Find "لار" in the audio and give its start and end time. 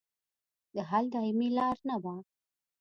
1.57-1.77